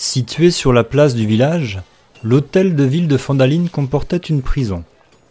[0.00, 1.80] Situé sur la place du village,
[2.22, 4.84] l'hôtel de ville de Fandaline comportait une prison.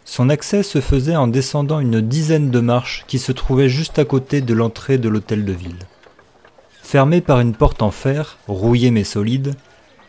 [0.04, 4.04] Son accès se faisait en descendant une dizaine de marches qui se trouvaient juste à
[4.04, 5.78] côté de l'entrée de l'hôtel de ville.
[6.82, 9.54] Fermée par une porte en fer, rouillée mais solide,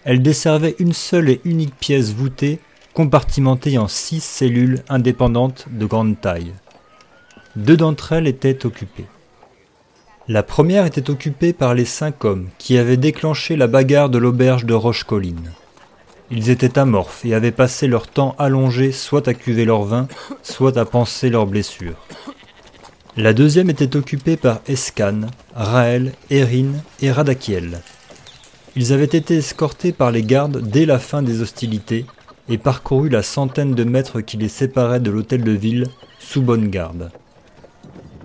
[0.04, 2.60] elle desservait une seule et unique pièce voûtée,
[2.94, 6.52] compartimentée en six cellules indépendantes de grande taille.
[7.56, 9.08] Deux d'entre elles étaient occupées.
[10.32, 14.64] La première était occupée par les cinq hommes qui avaient déclenché la bagarre de l'auberge
[14.64, 15.54] de Roche-Colline.
[16.30, 20.08] Ils étaient amorphes et avaient passé leur temps allongé soit à cuver leur vin,
[20.44, 21.98] soit à panser leurs blessures.
[23.18, 25.22] La deuxième était occupée par Escan,
[25.56, 27.82] Raël, Erin et Radakiel.
[28.76, 32.06] Ils avaient été escortés par les gardes dès la fin des hostilités
[32.50, 35.88] et parcouru la centaine de mètres qui les séparaient de l'hôtel de ville
[36.20, 37.10] sous bonne garde.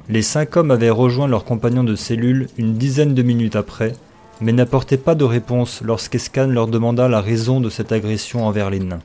[0.09, 3.95] Les cinq hommes avaient rejoint leurs compagnons de cellule une dizaine de minutes après,
[4.41, 8.81] mais n'apportaient pas de réponse lorsqu'Escan leur demanda la raison de cette agression envers les
[8.81, 9.01] nains.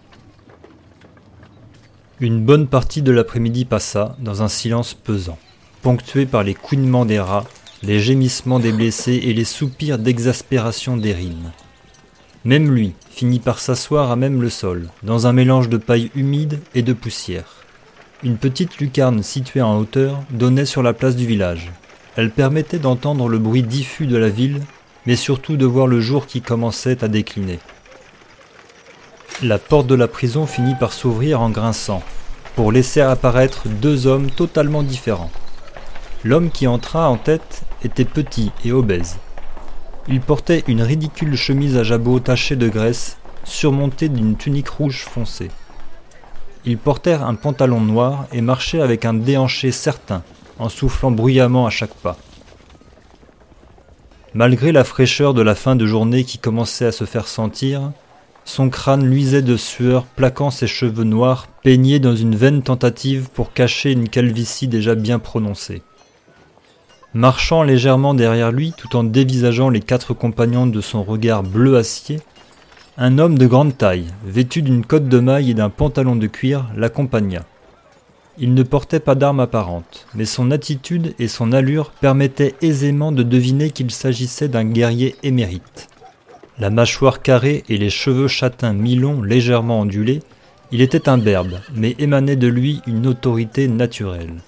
[2.20, 5.38] Une bonne partie de l'après-midi passa dans un silence pesant,
[5.82, 7.46] ponctué par les couinements des rats,
[7.82, 11.54] les gémissements des blessés et les soupirs d'exaspération d'Erin.
[12.44, 16.60] Même lui finit par s'asseoir à même le sol, dans un mélange de paille humide
[16.76, 17.59] et de poussière.
[18.22, 21.72] Une petite lucarne située en hauteur donnait sur la place du village.
[22.18, 24.62] Elle permettait d'entendre le bruit diffus de la ville,
[25.06, 27.60] mais surtout de voir le jour qui commençait à décliner.
[29.42, 32.04] La porte de la prison finit par s'ouvrir en grinçant,
[32.58, 35.32] pour laisser apparaître deux hommes totalement différents.
[36.26, 39.16] L'homme qui entra en tête était petit et obèse.
[40.10, 45.52] Il portait une ridicule chemise à jabot tachée de graisse, surmontée d'une tunique rouge foncée.
[46.66, 50.24] Ils portèrent un pantalon noir et marchaient avec un déhanché certain,
[50.60, 52.18] en soufflant bruyamment à chaque pas.
[54.34, 57.92] Malgré la fraîcheur de la fin de journée qui commençait à se faire sentir,
[58.46, 63.54] son crâne luisait de sueur, plaquant ses cheveux noirs, peignés dans une vaine tentative pour
[63.54, 65.82] cacher une calvitie déjà bien prononcée.
[67.14, 72.20] Marchant légèrement derrière lui, tout en dévisageant les quatre compagnons de son regard bleu acier,
[73.02, 76.66] un homme de grande taille, vêtu d'une cotte de maille et d'un pantalon de cuir,
[76.76, 77.44] l'accompagna.
[78.38, 83.24] Il ne portait pas d'arme apparente, mais son attitude et son allure permettaient aisément de
[83.24, 85.88] deviner qu'il s'agissait d'un guerrier émérite.
[86.58, 90.20] La mâchoire carrée et les cheveux châtains mi-longs légèrement ondulés,
[90.74, 94.42] il était un berbe, mais émanait de lui une autorité naturelle.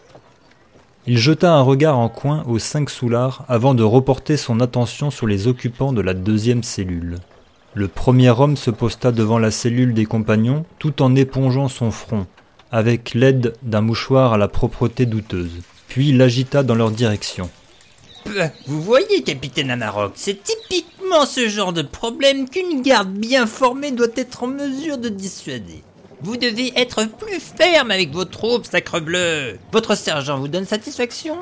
[1.08, 5.26] Il jeta un regard en coin aux cinq soulards avant de reporter son attention sur
[5.26, 7.20] les occupants de la deuxième cellule.
[7.74, 12.28] Le premier homme se posta devant la cellule des compagnons tout en épongeant son front,
[12.70, 17.50] avec l'aide d'un mouchoir à la propreté douteuse, puis l'agita dans leur direction.
[18.68, 24.08] Vous voyez, capitaine Amarok, c'est typiquement ce genre de problème qu'une garde bien formée doit
[24.16, 25.84] être en mesure de dissuader.
[26.22, 29.58] Vous devez être plus ferme avec vos troupes, sacre-bleu.
[29.72, 31.38] Votre sergent vous donne satisfaction?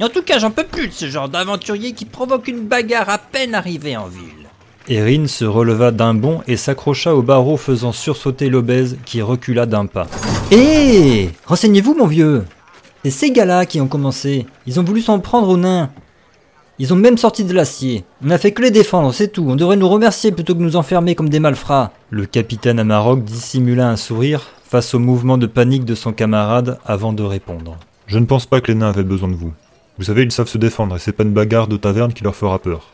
[0.00, 3.18] En tout cas, j'en peux plus de ce genre d'aventurier qui provoque une bagarre à
[3.18, 4.41] peine arrivé en ville.
[4.88, 9.86] Erin se releva d'un bond et s'accrocha au barreau faisant sursauter l'obèse qui recula d'un
[9.86, 10.06] pas.
[10.50, 12.44] Hé Renseignez-vous mon vieux
[13.04, 14.46] C'est ces gars-là qui ont commencé.
[14.66, 15.90] Ils ont voulu s'en prendre aux nains.
[16.78, 18.04] Ils ont même sorti de l'acier.
[18.24, 19.46] On n'a fait que les défendre, c'est tout.
[19.48, 21.92] On devrait nous remercier plutôt que nous enfermer comme des malfrats.
[22.10, 27.12] Le capitaine Amarok dissimula un sourire face au mouvement de panique de son camarade avant
[27.12, 27.76] de répondre.
[28.08, 29.52] Je ne pense pas que les nains avaient besoin de vous.
[29.98, 32.34] Vous savez, ils savent se défendre et c'est pas une bagarre de taverne qui leur
[32.34, 32.88] fera peur.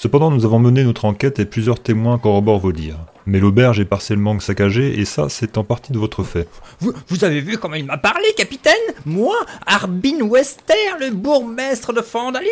[0.00, 3.00] Cependant, nous avons mené notre enquête et plusieurs témoins corroborent vos dires.
[3.26, 6.46] Mais l'auberge est partiellement saccagée et ça, c'est en partie de votre fait.
[6.78, 8.74] Vous, vous avez vu comment il m'a parlé, capitaine?
[9.04, 9.34] Moi,
[9.66, 12.48] Arbin Wester, le bourgmestre de Fandaline?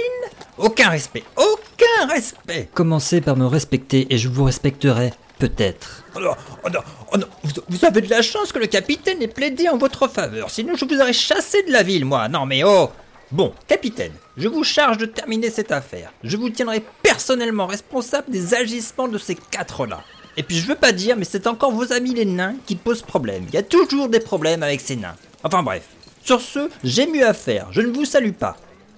[0.59, 6.03] Aucun respect, aucun respect Commencez par me respecter et je vous respecterai, peut-être.
[6.17, 6.33] Oh non,
[6.65, 6.81] oh non,
[7.13, 10.09] oh non, vous, vous avez de la chance que le capitaine ait plaidé en votre
[10.09, 12.29] faveur, sinon je vous aurais chassé de la ville, moi.
[12.29, 12.91] Non mais oh
[13.33, 16.13] Bon, capitaine, je vous charge de terminer cette affaire.
[16.23, 20.05] Je vous tiendrai personnellement responsable des agissements de ces quatre-là.
[20.37, 23.03] Et puis je veux pas dire, mais c'est encore vos amis les nains qui posent
[23.03, 23.45] problème.
[23.49, 25.17] Il y a toujours des problèmes avec ces nains.
[25.43, 25.83] Enfin bref.
[26.23, 27.67] Sur ce, j'ai mieux à faire.
[27.73, 28.57] Je ne vous salue pas.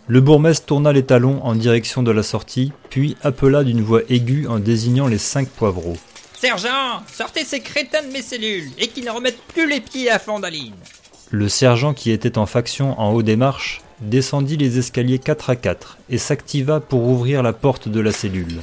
[0.08, 4.46] Le bourgmestre tourna les talons en direction de la sortie, puis appela d'une voix aiguë
[4.46, 5.96] en désignant les cinq poivreaux.
[6.38, 10.18] Sergent, sortez ces crétins de mes cellules et qu'ils ne remettent plus les pieds à
[10.18, 10.74] Fandaline.
[11.30, 15.56] Le sergent qui était en faction en haut des marches descendit les escaliers 4 à
[15.56, 18.60] 4 et s'activa pour ouvrir la porte de la cellule.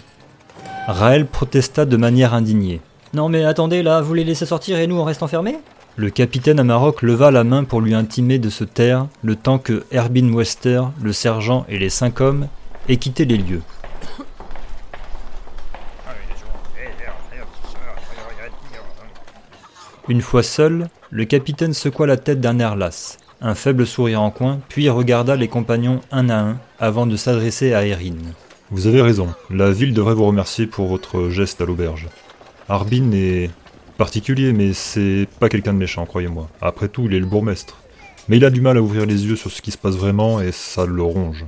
[0.87, 2.81] Raël protesta de manière indignée.
[3.13, 5.57] Non mais attendez, là, vous les laissez sortir et nous on reste enfermés?
[5.97, 9.85] Le capitaine Amarok leva la main pour lui intimer de se taire, le temps que
[9.91, 12.47] Herbin Wester, le sergent et les cinq hommes
[12.89, 13.61] aient quitté les lieux.
[20.07, 24.31] Une fois seul, le capitaine secoua la tête d'un air las, un faible sourire en
[24.31, 28.15] coin, puis regarda les compagnons un à un avant de s'adresser à Erin.
[28.71, 32.07] Vous avez raison, la ville devrait vous remercier pour votre geste à l'auberge.
[32.67, 33.51] Harbin est
[33.97, 36.49] particulier, mais c'est pas quelqu'un de méchant, croyez-moi.
[36.61, 37.77] Après tout, il est le bourgmestre.
[38.27, 40.41] Mais il a du mal à ouvrir les yeux sur ce qui se passe vraiment
[40.41, 41.45] et ça le ronge.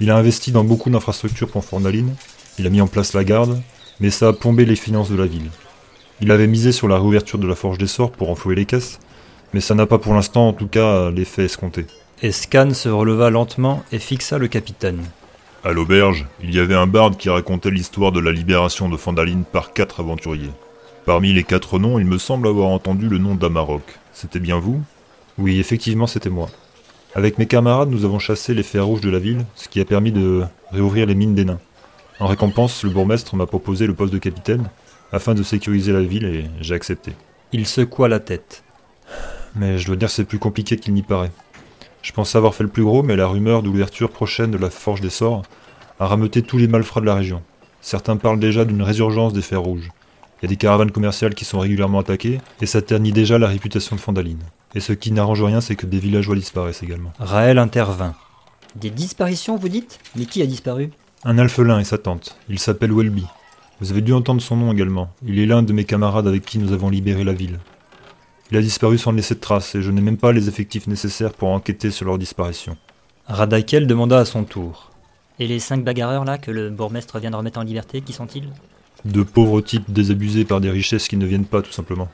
[0.00, 2.14] Il a investi dans beaucoup d'infrastructures pour Fornaline,
[2.58, 3.62] il a mis en place la garde,
[4.00, 5.50] mais ça a plombé les finances de la ville.
[6.20, 8.98] Il avait misé sur la réouverture de la Forge des Sorts pour enflouer les caisses,
[9.52, 11.86] mais ça n'a pas pour l'instant en tout cas l'effet escompté.
[12.22, 15.02] Escan se releva lentement et fixa le capitaine.
[15.64, 19.44] À l'auberge, il y avait un barde qui racontait l'histoire de la libération de Fandaline
[19.44, 20.50] par quatre aventuriers.
[21.04, 23.82] Parmi les quatre noms, il me semble avoir entendu le nom d'Amarok.
[24.12, 24.80] C'était bien vous?
[25.38, 26.48] Oui, effectivement, c'était moi.
[27.14, 29.84] Avec mes camarades, nous avons chassé les fers rouges de la ville, ce qui a
[29.84, 31.60] permis de réouvrir les mines des nains.
[32.20, 34.70] En récompense, le bourgmestre m'a proposé le poste de capitaine,
[35.12, 37.12] afin de sécuriser la ville, et j'ai accepté.
[37.52, 38.62] Il secoua la tête.
[39.54, 41.32] Mais je dois dire c'est plus compliqué qu'il n'y paraît.
[42.02, 44.70] Je pensais avoir fait le plus gros, mais la rumeur de l'ouverture prochaine de la
[44.70, 45.42] Forge des Sorts
[46.00, 47.42] a rameuté tous les malfrats de la région.
[47.80, 49.90] Certains parlent déjà d'une résurgence des fers rouges.
[50.40, 53.46] Il y a des caravanes commerciales qui sont régulièrement attaquées, et ça ternit déjà la
[53.46, 54.42] réputation de Fandaline.
[54.74, 57.12] Et ce qui n'arrange rien, c'est que des villageois disparaissent également.
[57.20, 58.14] Raël intervint.
[58.74, 60.00] Des disparitions, vous dites?
[60.16, 60.90] Mais qui a disparu?
[61.24, 62.36] Un alphelin et sa tante.
[62.48, 63.26] Il s'appelle Welby.
[63.80, 65.12] Vous avez dû entendre son nom également.
[65.24, 67.58] Il est l'un de mes camarades avec qui nous avons libéré la ville.
[68.52, 71.32] Il a disparu sans laisser de traces, et je n'ai même pas les effectifs nécessaires
[71.32, 72.76] pour enquêter sur leur disparition.
[73.26, 74.90] Radakel demanda à son tour.
[75.38, 78.50] Et les cinq bagarreurs là que le bourgmestre vient de remettre en liberté, qui sont-ils?
[79.06, 82.10] De pauvres types désabusés par des richesses qui ne viennent pas, tout simplement.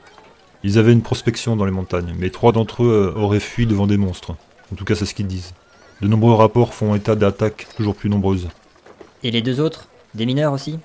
[0.63, 3.85] Ils avaient une prospection dans les montagnes, mais trois d'entre eux euh, auraient fui devant
[3.85, 4.37] des monstres.
[4.71, 5.53] En tout cas, c'est ce qu'ils disent.
[6.01, 8.47] De nombreux rapports font état d'attaques toujours plus nombreuses.
[9.23, 9.89] Et les deux autres?
[10.15, 10.79] Des mineurs aussi?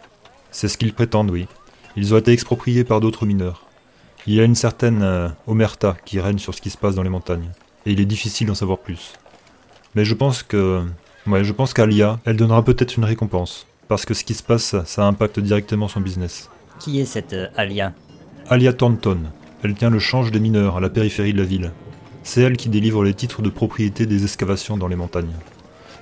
[0.50, 1.46] C'est ce qu'ils prétendent, oui.
[1.94, 3.63] Ils ont été expropriés par d'autres mineurs.
[4.26, 7.02] Il y a une certaine euh, omerta qui règne sur ce qui se passe dans
[7.02, 7.50] les montagnes,
[7.84, 9.12] et il est difficile d'en savoir plus.
[9.94, 10.82] Mais je pense que.
[11.26, 14.76] Ouais, je pense qu'Alia, elle donnera peut-être une récompense, parce que ce qui se passe,
[14.84, 16.48] ça impacte directement son business.
[16.78, 17.92] Qui est cette euh, Alia?
[18.48, 19.18] Alia Thornton.
[19.62, 21.72] Elle tient le change des mineurs à la périphérie de la ville.
[22.22, 25.32] C'est elle qui délivre les titres de propriété des excavations dans les montagnes.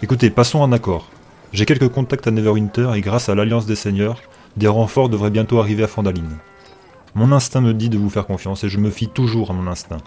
[0.02, 1.08] Écoutez, passons un accord.
[1.52, 4.20] J'ai quelques contacts à Neverwinter et grâce à l'Alliance des Seigneurs,
[4.56, 6.38] des renforts devraient bientôt arriver à Fandaline.
[7.14, 9.70] Mon instinct me dit de vous faire confiance et je me fie toujours à mon
[9.70, 9.99] instinct.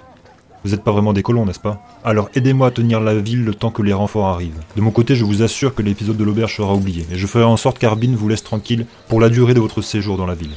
[0.64, 1.84] Vous n'êtes pas vraiment des colons, n'est-ce pas?
[2.04, 4.60] Alors aidez-moi à tenir la ville le temps que les renforts arrivent.
[4.76, 7.44] De mon côté, je vous assure que l'épisode de l'auberge sera oublié, et je ferai
[7.44, 10.56] en sorte qu'Arbin vous laisse tranquille pour la durée de votre séjour dans la ville.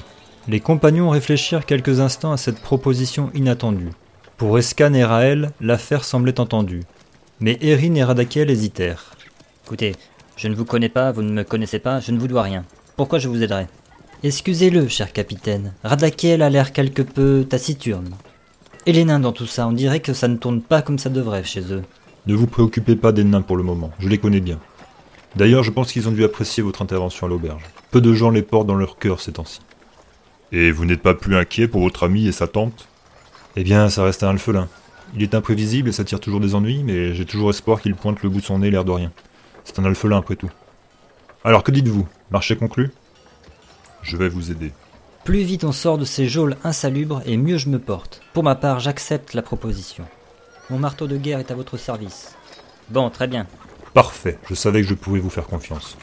[0.49, 3.91] Les compagnons réfléchirent quelques instants à cette proposition inattendue.
[4.39, 6.85] Pour Escan et Raël, l'affaire semblait entendue.
[7.41, 9.13] Mais Erin et Radakel hésitèrent.
[9.67, 9.95] Écoutez,
[10.37, 12.65] je ne vous connais pas, vous ne me connaissez pas, je ne vous dois rien.
[12.97, 13.67] Pourquoi je vous aiderai?
[14.25, 15.75] Excusez-le, cher capitaine.
[15.85, 18.11] Radakiel a l'air quelque peu taciturne.
[18.85, 21.09] Et les nains dans tout ça, on dirait que ça ne tourne pas comme ça
[21.09, 21.85] devrait chez eux.
[22.27, 24.59] Ne vous préoccupez pas des nains pour le moment, je les connais bien.
[25.37, 27.63] D'ailleurs, je pense qu'ils ont dû apprécier votre intervention à l'auberge.
[27.93, 29.61] Peu de gens les portent dans leur cœur ces temps-ci.
[30.51, 32.89] Et vous n'êtes pas plus inquiet pour votre ami et sa tante?
[33.55, 34.69] Eh bien, ça reste un alphelin.
[35.15, 38.21] Il est imprévisible et ça tire toujours des ennuis, mais j'ai toujours espoir qu'il pointe
[38.23, 39.13] le bout de son nez l'air de rien.
[39.65, 40.51] C'est un alphelin après tout.
[41.45, 42.09] Alors que dites-vous?
[42.33, 42.91] Marché conclu?
[44.03, 44.73] Je vais vous aider.
[45.25, 48.23] Plus vite on sort de ces geôles insalubres et mieux je me porte.
[48.33, 50.05] Pour ma part, j'accepte la proposition.
[50.71, 52.35] Mon marteau de guerre est à votre service.
[52.91, 53.47] Bon, très bien.
[53.95, 55.97] Parfait, je savais que je pouvais vous faire confiance.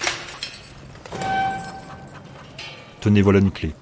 [3.00, 3.74] Tenez, voilà une clé.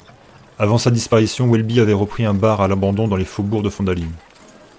[0.59, 4.11] Avant sa disparition, Welby avait repris un bar à l'abandon dans les faubourgs de Fondaline.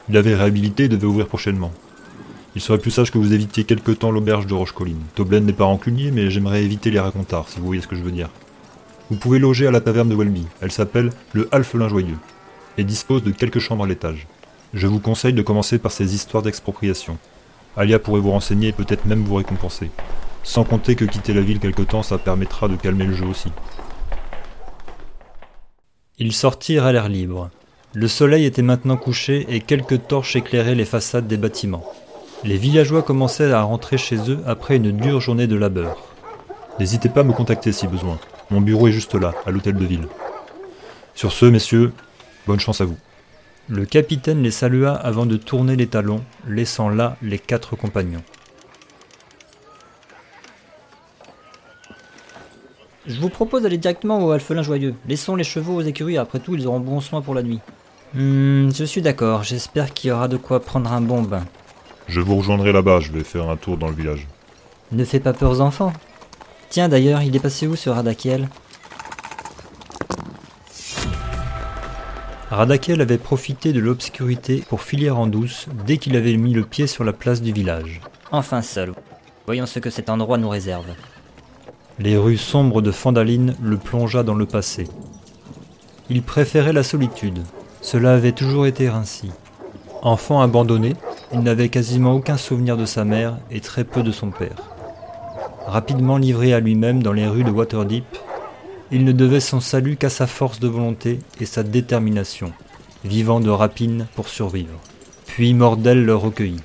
[0.08, 1.72] Il avait réhabilité et devait ouvrir prochainement.
[2.54, 5.00] Il serait plus sage que vous évitiez quelque temps l'auberge de Rochecolline.
[5.14, 8.02] Toblen n'est pas rancunier, mais j'aimerais éviter les racontards, si vous voyez ce que je
[8.02, 8.28] veux dire.
[9.10, 10.46] Vous pouvez loger à la taverne de Welby.
[10.62, 12.18] Elle s'appelle le Alphelin Joyeux
[12.78, 14.26] et dispose de quelques chambres à l'étage.
[14.72, 17.18] Je vous conseille de commencer par ces histoires d'expropriation.
[17.76, 19.90] Alia pourrait vous renseigner et peut-être même vous récompenser.
[20.42, 23.52] Sans compter que quitter la ville quelque temps, ça permettra de calmer le jeu aussi.
[26.18, 27.50] Ils sortirent à l'air libre.
[27.92, 31.84] Le soleil était maintenant couché et quelques torches éclairaient les façades des bâtiments.
[32.42, 35.96] Les villageois commençaient à rentrer chez eux après une dure journée de labeur.
[36.78, 38.18] N'hésitez pas à me contacter si besoin.
[38.50, 40.06] Mon bureau est juste là, à l'hôtel de ville.
[41.14, 41.92] Sur ce, messieurs,
[42.46, 42.96] bonne chance à vous.
[43.68, 48.22] Le capitaine les salua avant de tourner les talons, laissant là les quatre compagnons.
[53.06, 54.94] Je vous propose d'aller directement au Alphelin Joyeux.
[55.06, 57.60] Laissons les chevaux aux écuries, après tout, ils auront bon soin pour la nuit.
[58.14, 61.44] Hmm, je suis d'accord, j'espère qu'il y aura de quoi prendre un bon bain.
[62.06, 64.26] Je vous rejoindrai là-bas, je vais faire un tour dans le village.
[64.92, 65.92] Ne fais pas peur aux enfants.
[66.74, 68.48] Tiens d'ailleurs, il est passé où ce Radakiel?
[72.50, 76.88] Radakel avait profité de l'obscurité pour filer en douce dès qu'il avait mis le pied
[76.88, 78.00] sur la place du village.
[78.32, 78.92] Enfin seul.
[79.46, 80.86] Voyons ce que cet endroit nous réserve.
[82.00, 84.88] Les rues sombres de Fandaline le plongea dans le passé.
[86.10, 87.38] Il préférait la solitude.
[87.82, 89.30] Cela avait toujours été ainsi.
[90.02, 90.94] Enfant abandonné,
[91.32, 94.73] il n'avait quasiment aucun souvenir de sa mère et très peu de son père.
[95.66, 98.04] Rapidement livré à lui-même dans les rues de Waterdeep,
[98.90, 102.52] il ne devait son salut qu'à sa force de volonté et sa détermination,
[103.04, 104.78] vivant de rapine pour survivre.
[105.26, 106.62] Puis Mordel le recueillit.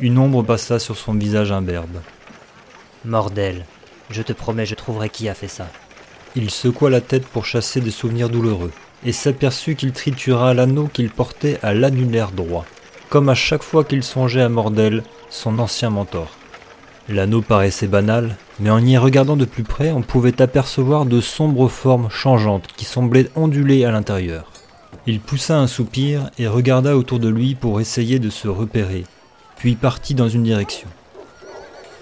[0.00, 2.02] Une ombre passa sur son visage imberbe.
[3.04, 3.64] Mordel,
[4.10, 5.66] je te promets, je trouverai qui a fait ça.
[6.36, 8.70] Il secoua la tête pour chasser des souvenirs douloureux,
[9.04, 12.66] et s'aperçut qu'il tritura l'anneau qu'il portait à l'annulaire droit,
[13.08, 16.28] comme à chaque fois qu'il songeait à Mordel, son ancien mentor.
[17.10, 21.68] L'anneau paraissait banal, mais en y regardant de plus près, on pouvait apercevoir de sombres
[21.68, 24.52] formes changeantes qui semblaient onduler à l'intérieur.
[25.06, 29.04] Il poussa un soupir et regarda autour de lui pour essayer de se repérer,
[29.56, 30.88] puis partit dans une direction.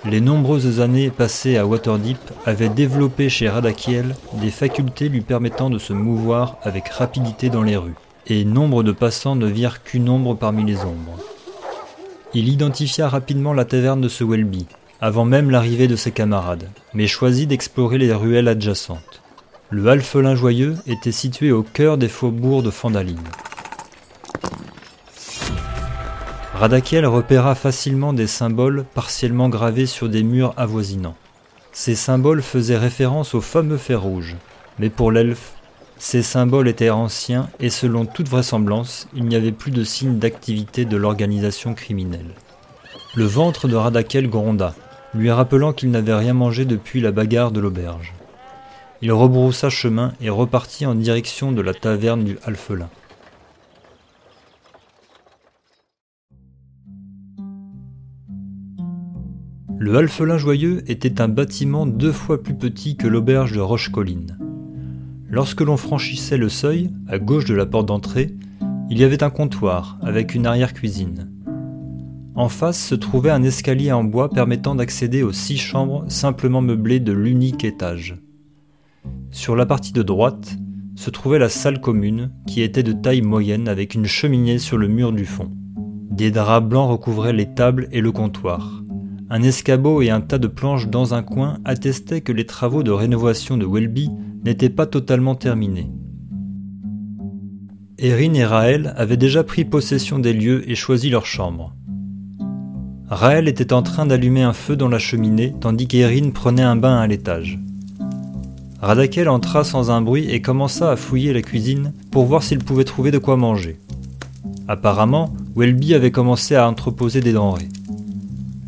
[0.05, 5.79] Les nombreuses années passées à Waterdeep avaient développé chez Radakiel des facultés lui permettant de
[5.79, 7.95] se mouvoir avec rapidité dans les rues,
[8.27, 11.17] et nombre de passants ne virent qu'une ombre parmi les ombres.
[12.35, 14.67] Il identifia rapidement la taverne de ce Welby,
[15.01, 19.23] avant même l'arrivée de ses camarades, mais choisit d'explorer les ruelles adjacentes.
[19.71, 23.19] Le Halfelin joyeux était situé au cœur des faubourgs de Fandaline.
[26.55, 31.17] Radakiel repéra facilement des symboles partiellement gravés sur des murs avoisinants.
[31.73, 34.37] Ces symboles faisaient référence au fameux fer rouge,
[34.79, 35.53] mais pour l'elfe,
[35.99, 40.85] ces symboles étaient anciens et selon toute vraisemblance, il n'y avait plus de signes d'activité
[40.85, 42.35] de l'organisation criminelle.
[43.15, 44.75] Le ventre de Radakel gronda,
[45.17, 48.15] lui rappelant qu'il n'avait rien mangé depuis la bagarre de l'auberge.
[49.03, 52.89] Il rebroussa chemin et repartit en direction de la taverne du Halfelin.
[59.79, 64.39] Le Halfelin Joyeux était un bâtiment deux fois plus petit que l'auberge de Rochecolline.
[65.29, 68.35] Lorsque l'on franchissait le seuil, à gauche de la porte d'entrée,
[68.91, 71.36] il y avait un comptoir avec une arrière-cuisine.
[72.37, 77.01] En face se trouvait un escalier en bois permettant d'accéder aux six chambres simplement meublées
[77.01, 78.19] de l'unique étage.
[79.31, 80.59] Sur la partie de droite
[80.97, 84.87] se trouvait la salle commune qui était de taille moyenne avec une cheminée sur le
[84.87, 85.51] mur du fond.
[86.11, 88.83] Des draps blancs recouvraient les tables et le comptoir.
[89.31, 92.91] Un escabeau et un tas de planches dans un coin attestaient que les travaux de
[92.91, 94.11] rénovation de Welby
[94.45, 95.91] n'étaient pas totalement terminés.
[97.99, 101.75] Erin et Raël avaient déjà pris possession des lieux et choisi leur chambre.
[103.09, 106.99] Raël était en train d'allumer un feu dans la cheminée tandis qu'Erin prenait un bain
[106.99, 107.59] à l'étage.
[108.81, 112.85] Radakel entra sans un bruit et commença à fouiller la cuisine pour voir s'il pouvait
[112.85, 113.79] trouver de quoi manger.
[114.67, 117.69] Apparemment, Welby avait commencé à entreposer des denrées.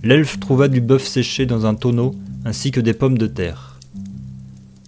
[0.04, 2.14] L'elfe trouva du bœuf séché dans un tonneau
[2.45, 3.80] ainsi que des pommes de terre.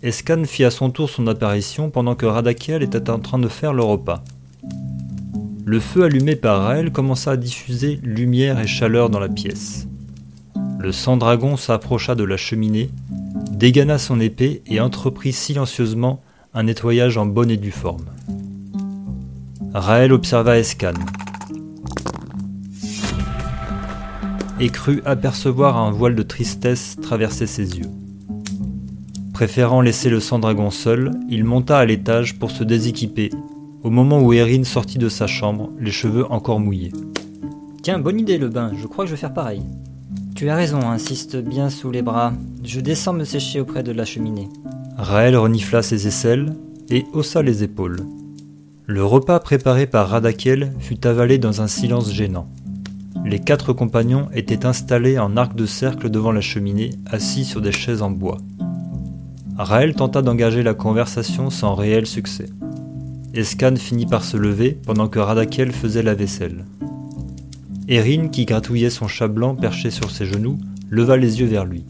[0.05, 3.75] Escan fit à son tour son apparition pendant que Radakiel était en train de faire
[3.75, 4.23] le repas.
[5.71, 9.87] Le feu allumé par Raël commença à diffuser lumière et chaleur dans la pièce.
[10.81, 12.91] Le sang-dragon s'approcha de la cheminée,
[13.53, 16.25] dégana son épée et entreprit silencieusement
[16.55, 18.07] un nettoyage en bonne et due forme.
[19.73, 20.95] Raël observa Escan
[24.59, 27.91] et crut apercevoir un voile de tristesse traverser ses yeux.
[29.33, 33.31] Préférant laisser le sang-dragon seul, il monta à l'étage pour se déséquiper
[33.83, 36.93] au moment où Erin sortit de sa chambre, les cheveux encore mouillés.
[37.83, 39.63] Tiens, bonne idée le bain, je crois que je vais faire pareil.
[40.35, 42.33] Tu as raison, insiste bien sous les bras.
[42.63, 44.49] Je descends me sécher auprès de la cheminée.
[44.97, 46.55] Raël renifla ses aisselles
[46.91, 48.01] et haussa les épaules.
[48.87, 52.49] Le repas préparé par Radakiel fut avalé dans un silence gênant.
[53.25, 57.73] Les quatre compagnons étaient installés en arc de cercle devant la cheminée, assis sur des
[57.73, 58.39] chaises en bois.
[59.57, 62.47] Raël tenta d'engager la conversation sans réel succès.
[63.33, 66.65] Escan finit par se lever pendant que Radakiel faisait la vaisselle.
[67.89, 70.59] Erin, qui gratouillait son chat blanc perché sur ses genoux,
[70.91, 71.85] leva les yeux vers lui.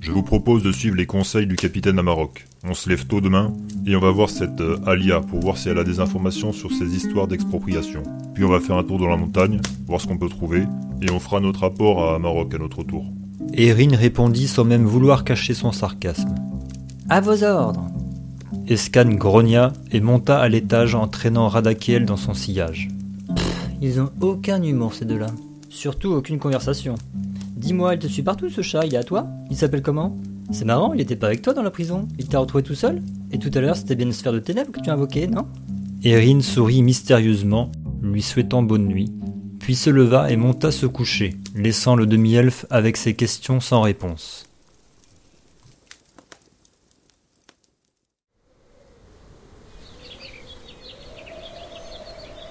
[0.00, 2.46] Je vous propose de suivre les conseils du capitaine Amarok.
[2.64, 3.52] On se lève tôt demain
[3.84, 6.72] et on va voir cette euh, Alia pour voir si elle a des informations sur
[6.72, 8.02] ces histoires d'expropriation.
[8.34, 10.62] Puis on va faire un tour dans la montagne, voir ce qu'on peut trouver,
[11.02, 13.04] et on fera notre rapport à Amarok à notre tour.
[13.54, 16.34] Erin répondit sans même vouloir cacher son sarcasme.
[17.08, 17.86] À vos ordres.
[18.66, 22.88] Escan grogna et monta à l'étage en traînant Radakiel dans son sillage.
[23.80, 25.28] Ils ont aucun humour ces deux-là.
[25.68, 26.94] Surtout aucune conversation.
[27.56, 30.16] Dis-moi, il te suit partout ce chat, il est à toi Il s'appelle comment?
[30.50, 33.02] C'est marrant, il était pas avec toi dans la prison Il t'a retrouvé tout seul?
[33.30, 35.46] Et tout à l'heure c'était bien une sphère de ténèbres que tu as invoquée, non?
[36.04, 37.70] Erin sourit mystérieusement,
[38.02, 39.12] lui souhaitant bonne nuit,
[39.58, 44.47] puis se leva et monta se coucher, laissant le demi-elfe avec ses questions sans réponse.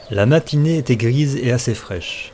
[0.09, 2.31] La matinée était grise et assez fraîche.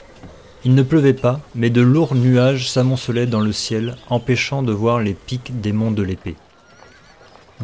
[0.63, 4.99] Il ne pleuvait pas, mais de lourds nuages s'amoncelaient dans le ciel, empêchant de voir
[4.99, 6.35] les pics des monts de l'épée.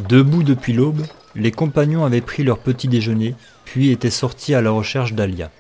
[0.09, 3.35] Debout depuis l'aube, les compagnons avaient pris leur petit déjeuner,
[3.65, 5.51] puis étaient sortis à la recherche d'Alia.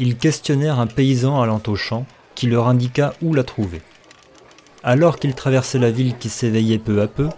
[0.00, 2.04] Ils questionnèrent un paysan allant au champ,
[2.34, 3.80] qui leur indiqua où la trouver.
[4.82, 7.28] Alors qu'ils traversaient la ville qui s'éveillait peu à peu,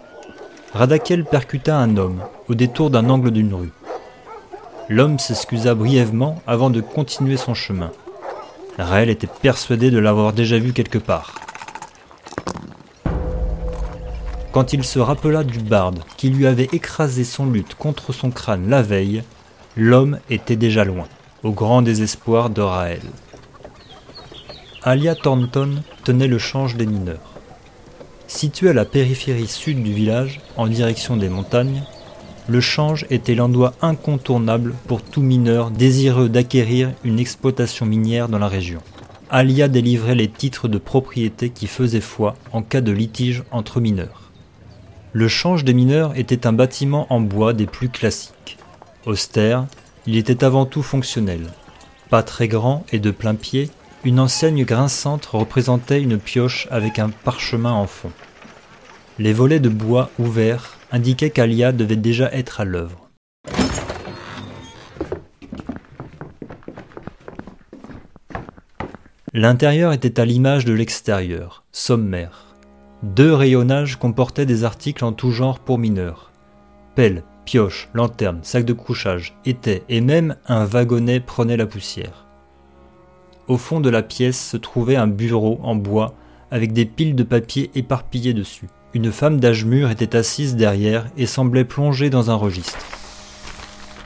[0.72, 3.72] Radakel percuta un homme au détour d'un angle d'une rue.
[4.90, 7.90] L'homme s'excusa brièvement avant de continuer son chemin.
[8.78, 11.34] Raël était persuadé de l'avoir déjà vu quelque part.
[14.52, 18.68] Quand il se rappela du barde qui lui avait écrasé son lutte contre son crâne
[18.68, 19.22] la veille,
[19.74, 21.08] l'homme était déjà loin,
[21.42, 23.02] au grand désespoir de Raël.
[24.82, 27.32] Alia Thornton tenait le change des mineurs.
[28.26, 31.82] Situé à la périphérie sud du village, en direction des montagnes,
[32.48, 38.48] le change était l'endroit incontournable pour tout mineur désireux d'acquérir une exploitation minière dans la
[38.48, 38.80] région.
[39.30, 44.30] Alia délivrait les titres de propriété qui faisaient foi en cas de litige entre mineurs.
[45.12, 48.58] Le change des mineurs était un bâtiment en bois des plus classiques.
[49.06, 49.66] Austère,
[50.06, 51.46] il était avant tout fonctionnel.
[52.10, 53.70] Pas très grand et de plein pied,
[54.04, 58.10] une enseigne grinçante représentait une pioche avec un parchemin en fond.
[59.18, 63.10] Les volets de bois ouverts indiquait qu'Alia devait déjà être à l'œuvre.
[69.32, 72.54] L'intérieur était à l'image de l'extérieur, sommaire.
[73.02, 76.30] Deux rayonnages comportaient des articles en tout genre pour mineurs.
[76.94, 82.28] Pelle, pioche, lanterne, sac de couchage, étaient, et même un wagonnet prenait la poussière.
[83.48, 86.14] Au fond de la pièce se trouvait un bureau en bois
[86.52, 88.68] avec des piles de papier éparpillées dessus.
[88.94, 92.78] Une femme d'âge mûr était assise derrière et semblait plongée dans un registre.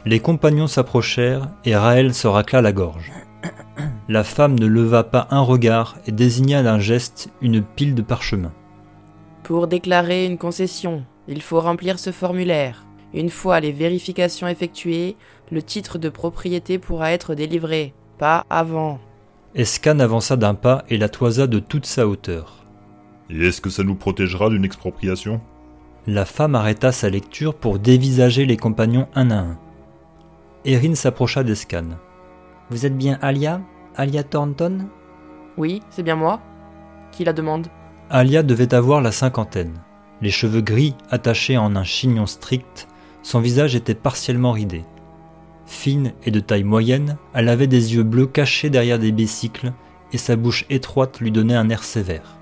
[0.07, 3.13] Les compagnons s'approchèrent et Raël se racla la gorge.
[4.09, 8.55] La femme ne leva pas un regard et désigna d'un geste une pile de parchemins.
[9.43, 12.87] Pour déclarer une concession, il faut remplir ce formulaire.
[13.13, 15.17] Une fois les vérifications effectuées,
[15.51, 18.99] le titre de propriété pourra être délivré, pas avant.
[19.55, 22.58] Escan avança d'un pas et la toisa de toute sa hauteur.
[23.31, 25.41] Et est-ce que ça nous protégera d'une expropriation?
[26.07, 29.59] La femme arrêta sa lecture pour dévisager les compagnons un à un.
[30.65, 31.99] Erin s'approcha d'Escan.
[32.71, 33.61] Vous êtes bien Alia?
[33.97, 34.87] Alia Thornton?
[35.57, 36.41] Oui, c'est bien moi.
[37.13, 37.67] Qui la demande?
[38.11, 39.75] Alia devait avoir la cinquantaine.
[40.23, 42.89] Les cheveux gris attachés en un chignon strict,
[43.23, 44.85] son visage était partiellement ridé.
[45.67, 49.73] Fine et de taille moyenne, elle avait des yeux bleus cachés derrière des bécicles
[50.13, 52.38] et sa bouche étroite lui donnait un air sévère.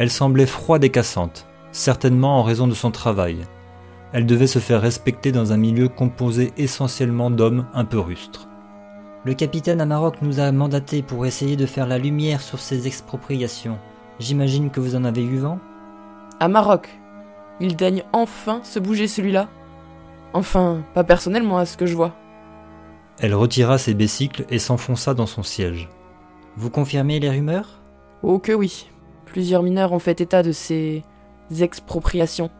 [0.00, 3.36] Elle semblait froide et cassante, certainement en raison de son travail.
[4.14, 8.48] Elle devait se faire respecter dans un milieu composé essentiellement d'hommes un peu rustres.
[9.26, 13.76] Le capitaine Amarok nous a mandatés pour essayer de faire la lumière sur ces expropriations.
[14.18, 15.58] J'imagine que vous en avez eu vent?
[16.40, 16.88] Amarok
[17.60, 19.50] Il daigne enfin se bouger celui-là
[20.32, 22.14] Enfin, pas personnellement à ce que je vois.
[23.18, 25.90] Elle retira ses bécicles et s'enfonça dans son siège.
[26.56, 27.82] Vous confirmez les rumeurs?
[28.22, 28.88] Oh que oui.
[29.30, 31.04] Plusieurs mineurs ont fait état de ces
[31.60, 32.50] expropriations.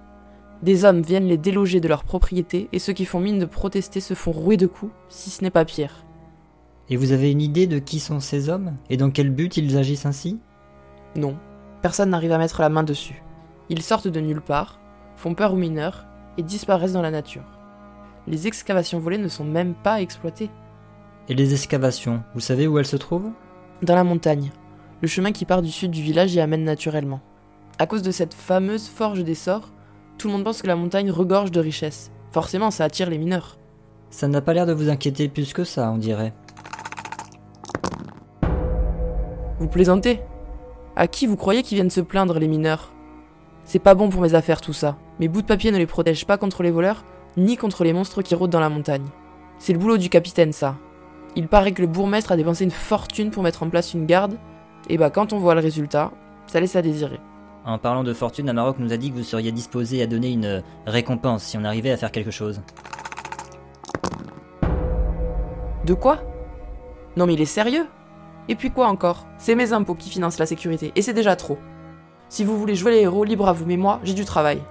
[0.63, 3.99] Des hommes viennent les déloger de leurs propriétés et ceux qui font mine de protester
[3.99, 6.05] se font rouer de coups, si ce n'est pas pire.
[6.89, 9.77] Et vous avez une idée de qui sont ces hommes et dans quel but ils
[9.77, 10.39] agissent ainsi?
[11.17, 11.37] Non,
[11.83, 13.21] personne n'arrive à mettre la main dessus.
[13.69, 14.79] Ils sortent de nulle part,
[15.17, 16.07] font peur aux mineurs
[16.39, 17.59] et disparaissent dans la nature.
[18.29, 20.51] Les excavations volées ne sont même pas exploitées.
[21.29, 23.31] Et les excavations, vous savez où elles se trouvent?
[23.83, 24.53] Dans la montagne,
[25.01, 27.21] le chemin qui part du sud du village y amène naturellement.
[27.79, 29.73] À cause de cette fameuse forge des sorts,
[30.19, 32.11] tout le monde pense que la montagne regorge de richesses.
[32.33, 33.59] Forcément, ça attire les mineurs.
[34.11, 36.35] Ça n'a pas l'air de vous inquiéter plus que ça, on dirait.
[39.59, 40.21] Vous plaisantez?
[40.97, 42.93] À qui vous croyez qu'ils viennent se plaindre, les mineurs?
[43.65, 44.99] C'est pas bon pour mes affaires tout ça.
[45.19, 47.05] Mes bouts de papier ne les protègent pas contre les voleurs,
[47.37, 49.07] ni contre les monstres qui rôdent dans la montagne.
[49.59, 50.77] C'est le boulot du capitaine, ça.
[51.37, 54.37] Il paraît que le bourgmestre a dépensé une fortune pour mettre en place une garde
[54.89, 56.13] et bah quand on voit le résultat,
[56.47, 57.21] ça laisse à désirer.
[57.65, 60.63] En parlant de fortune, Amarok nous a dit que vous seriez disposé à donner une
[60.87, 62.63] récompense si on arrivait à faire quelque chose.
[65.85, 66.23] De quoi?
[67.17, 67.87] Non mais il est sérieux
[68.49, 69.27] Et puis quoi encore?
[69.39, 71.59] C'est mes impôts qui financent la sécurité, et c'est déjà trop.
[72.29, 74.63] Si vous voulez jouer les héros, libre à vous, mais moi, j'ai du travail.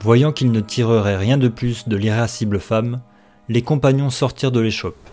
[0.00, 3.00] Voyant qu'ils ne tireraient rien de plus de l'irascible femme,
[3.48, 5.11] les compagnons sortirent de l'échoppe.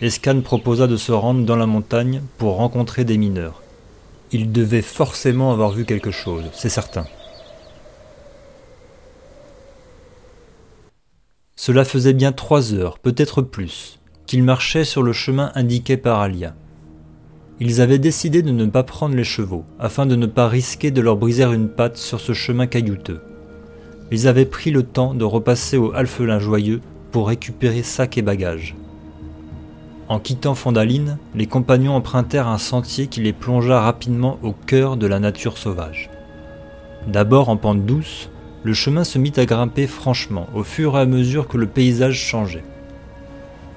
[0.00, 3.62] Escan proposa de se rendre dans la montagne pour rencontrer des mineurs.
[4.32, 7.06] Ils devaient forcément avoir vu quelque chose, c'est certain.
[11.54, 16.56] Cela faisait bien trois heures, peut-être plus, qu'ils marchaient sur le chemin indiqué par Alia.
[17.60, 21.00] Ils avaient décidé de ne pas prendre les chevaux, afin de ne pas risquer de
[21.00, 23.22] leur briser une patte sur ce chemin caillouteux.
[24.10, 26.80] Ils avaient pris le temps de repasser au Alphelin joyeux
[27.12, 28.74] pour récupérer sacs et bagages.
[30.08, 35.06] En quittant Fondaline, les compagnons empruntèrent un sentier qui les plongea rapidement au cœur de
[35.06, 36.10] la nature sauvage.
[37.06, 38.28] D'abord en pente douce,
[38.64, 42.18] le chemin se mit à grimper franchement au fur et à mesure que le paysage
[42.18, 42.64] changeait.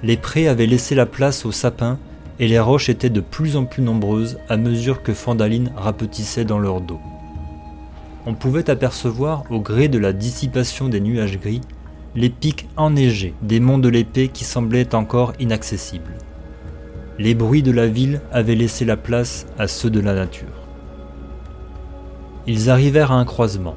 [0.03, 1.97] Les prés avaient laissé la place aux sapins
[2.39, 6.59] et les roches étaient de plus en plus nombreuses à mesure que Fandaline rapetissait dans
[6.59, 6.99] leur dos.
[8.25, 11.61] On pouvait apercevoir, au gré de la dissipation des nuages gris,
[12.17, 16.15] les pics enneigés des monts de l'épée qui semblaient encore inaccessibles.
[17.19, 20.47] Les bruits de la ville avaient laissé la place à ceux de la nature.
[22.47, 23.75] Ils arrivèrent à un croisement.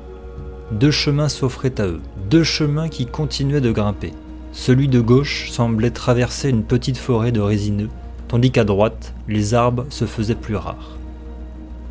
[0.73, 2.01] Deux chemins s'offraient à eux,
[2.31, 4.15] deux chemins qui continuaient de grimper.
[4.53, 7.91] Celui de gauche semblait traverser une petite forêt de résineux,
[8.27, 10.97] tandis qu'à droite, les arbres se faisaient plus rares.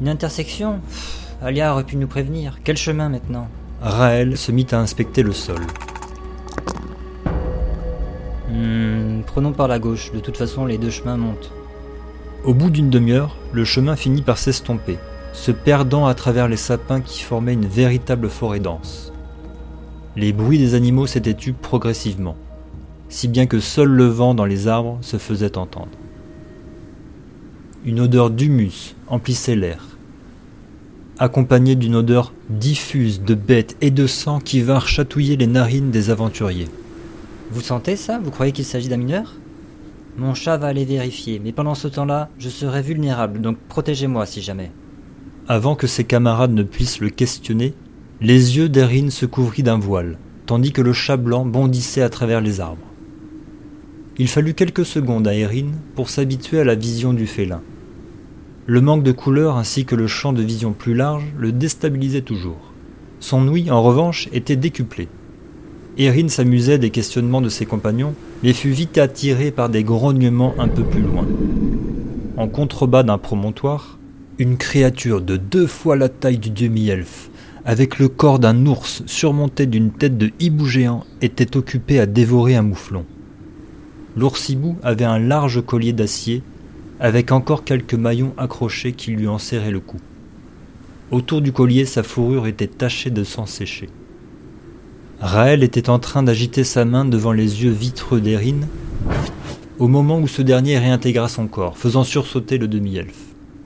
[0.02, 0.80] Une intersection?
[1.44, 2.58] Alia aurait pu nous prévenir.
[2.64, 3.48] Quel chemin maintenant?
[3.84, 5.62] Raël se mit à inspecter le sol.
[8.52, 11.52] Hmm, prenons par la gauche, de toute façon les deux chemins montent.
[12.44, 14.98] Au bout d'une demi-heure, le chemin finit par s'estomper,
[15.34, 19.14] se perdant à travers les sapins qui formaient une véritable forêt dense.
[20.16, 22.38] Les bruits des animaux s'étaient tus progressivement,
[23.10, 25.90] si bien que seul le vent dans les arbres se faisait entendre.
[27.86, 29.98] Une odeur d'humus emplissait l'air,
[31.20, 36.10] accompagnée d'une odeur diffuse de bêtes et de sang qui vinrent chatouiller les narines des
[36.10, 36.68] aventuriers.
[37.52, 38.20] Vous sentez ça?
[38.20, 39.34] Vous croyez qu'il s'agit d'un mineur?
[40.18, 44.42] Mon chat va aller vérifier, mais pendant ce temps-là, je serai vulnérable, donc protégez-moi si
[44.42, 44.72] jamais.
[45.48, 47.74] Avant que ses camarades ne puissent le questionner,
[48.22, 52.42] les yeux d'Erin se couvrit d'un voile, tandis que le chat blanc bondissait à travers
[52.42, 52.86] les arbres.
[54.20, 57.62] Il fallut quelques secondes à Erin pour s'habituer à la vision du félin.
[58.68, 62.74] Le manque de couleur ainsi que le champ de vision plus large le déstabilisaient toujours.
[63.20, 65.08] Son ouïe, en revanche, était décuplée.
[66.00, 70.70] Erin s'amusait des questionnements de ses compagnons, mais fut vite attirée par des grognements un
[70.70, 71.28] peu plus loin.
[72.38, 74.00] En contrebas d'un promontoire,
[74.38, 77.30] une créature de deux fois la taille du demi-elfe,
[77.66, 82.56] avec le corps d'un ours surmonté d'une tête de hibou géant, était occupée à dévorer
[82.56, 83.04] un mouflon.
[84.16, 86.44] L'ours-hibou avait un large collier d'acier,
[87.02, 89.98] avec encore quelques maillons accrochés qui lui en serraient le cou.
[91.12, 93.90] Autour du collier, sa fourrure était tachée de sang séché.
[95.22, 98.62] Raël était en train d'agiter sa main devant les yeux vitreux d'Erin
[99.78, 103.18] au moment où ce dernier réintégra son corps, faisant sursauter le demi-elfe.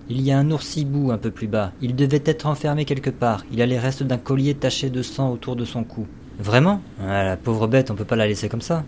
[0.10, 1.72] Il y a un oursibou un peu plus bas.
[1.82, 3.46] Il devait être enfermé quelque part.
[3.52, 6.06] Il a les restes d'un collier taché de sang autour de son cou.
[6.40, 6.82] Vraiment?
[7.02, 8.84] Ah, La pauvre bête, on peut pas la laisser comme ça.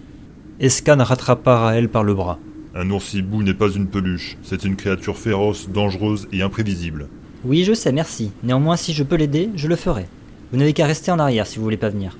[0.59, 2.37] Escan rattrapa Raël par le bras.
[2.75, 7.07] Un oursibou n'est pas une peluche, c'est une créature féroce, dangereuse et imprévisible.
[7.43, 8.31] Oui, je sais, merci.
[8.43, 10.05] Néanmoins, si je peux l'aider, je le ferai.
[10.51, 12.17] Vous n'avez qu'à rester en arrière si vous voulez pas venir.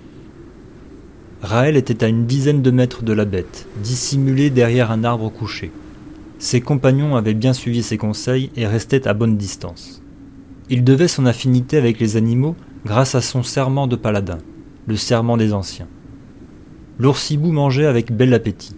[1.41, 5.71] Raël était à une dizaine de mètres de la bête, dissimulé derrière un arbre couché.
[6.39, 10.01] Ses compagnons avaient bien suivi ses conseils et restaient à bonne distance.
[10.69, 14.39] Il devait son affinité avec les animaux grâce à son serment de paladin,
[14.87, 15.87] le serment des anciens.
[16.97, 18.75] L'oursibou mangeait avec bel appétit.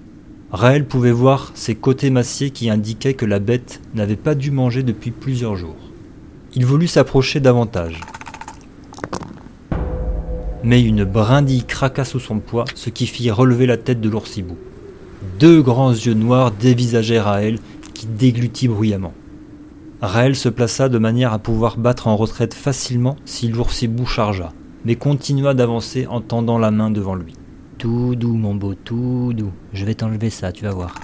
[0.52, 4.82] Raël pouvait voir ses côtés massiers qui indiquaient que la bête n'avait pas dû manger
[4.82, 5.76] depuis plusieurs jours.
[6.56, 8.02] Il voulut s'approcher davantage,
[10.64, 14.58] mais une brindille craqua sous son poids, ce qui fit relever la tête de l'oursibou.
[15.40, 17.60] Deux grands yeux noirs dévisageaient Raël,
[17.94, 19.14] qui déglutit bruyamment.
[20.02, 24.54] Raël se plaça de manière à pouvoir battre en retraite facilement si l'oursibou chargea,
[24.86, 27.34] mais continua d'avancer en tendant la main devant lui.
[27.78, 29.52] Tout doux, mon beau, tout doux.
[29.74, 30.96] Je vais t'enlever ça, tu vas voir.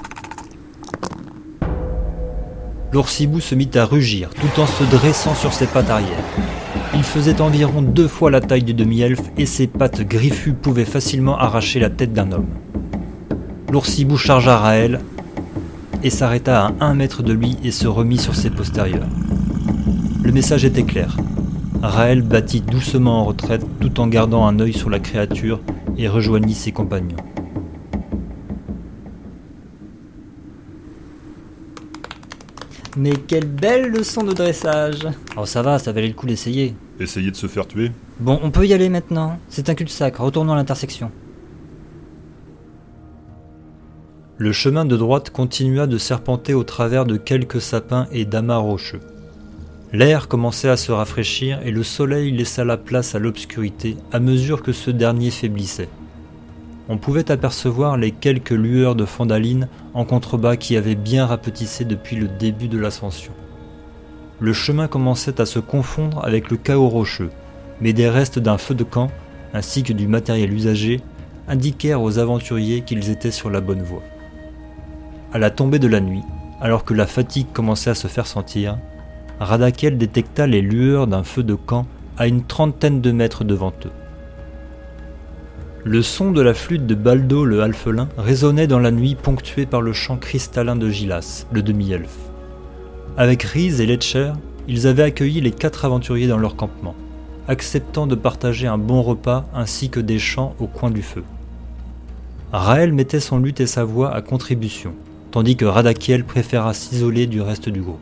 [2.94, 6.24] L'oursibou se mit à rugir, tout en se dressant sur ses pattes arrière.
[6.94, 11.36] Il faisait environ deux fois la taille du demi-elfe et ses pattes griffues pouvaient facilement
[11.36, 12.46] arracher la tête d'un homme.
[13.72, 15.00] L'oursibou chargea Raël
[16.04, 19.10] et s'arrêta à un mètre de lui et se remit sur ses postérieurs.
[20.22, 21.18] Le message était clair.
[21.82, 25.62] Raël battit doucement en retraite tout en gardant un œil sur la créature
[25.98, 27.18] et rejoignit ses compagnons.
[32.96, 36.76] Mais quelle belle leçon de dressage Oh ça va, ça valait le coup d'essayer.
[37.00, 39.40] essayer de se faire tuer Bon, on peut y aller maintenant.
[39.50, 40.18] C'est un cul-de-sac.
[40.18, 41.10] Retournons à l'intersection.
[44.38, 49.00] Le chemin de droite continua de serpenter au travers de quelques sapins et d'amas rocheux.
[49.92, 54.64] L'air commençait à se rafraîchir et le soleil laissa la place à l'obscurité à mesure
[54.64, 55.90] que ce dernier faiblissait.
[56.90, 62.18] On pouvait apercevoir les quelques lueurs de Fandaline en contrebas qui avaient bien rapetissé depuis
[62.18, 63.32] le début de l'ascension.
[64.42, 67.30] Le chemin commençait à se confondre avec le chaos rocheux,
[67.80, 69.10] mais des restes d'un feu de camp,
[69.54, 71.00] ainsi que du matériel usagé,
[71.48, 74.04] indiquèrent aux aventuriers qu'ils étaient sur la bonne voie.
[75.32, 76.24] À la tombée de la nuit,
[76.60, 78.78] alors que la fatigue commençait à se faire sentir,
[79.40, 81.86] Radakel détecta les lueurs d'un feu de camp
[82.18, 84.03] à une trentaine de mètres devant eux.
[85.86, 89.82] Le son de la flûte de Baldo le Halfelin résonnait dans la nuit ponctuée par
[89.82, 92.16] le chant cristallin de Gilas, le demi-elfe.
[93.18, 94.32] Avec Riz et Letcher,
[94.70, 96.96] ils avaient accueilli les quatre aventuriers dans leur campement,
[97.50, 101.26] acceptant de partager un bon repas ainsi que des chants au coin du feu.
[102.54, 104.94] Raël mettait son luth et sa voix à contribution,
[105.32, 108.00] tandis que Radakiel préféra s'isoler du reste du groupe.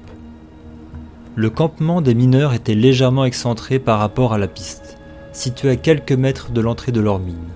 [1.35, 4.99] Le campement des mineurs était légèrement excentré par rapport à la piste,
[5.33, 7.47] situé à quelques mètres de l'entrée de leur mine.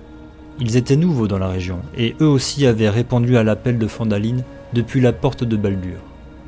[0.58, 4.42] Ils étaient nouveaux dans la région, et eux aussi avaient répondu à l'appel de Fandaline
[4.72, 5.98] depuis la porte de Baldur.